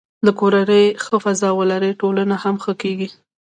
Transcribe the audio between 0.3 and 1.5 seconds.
کورنۍ ښه فضا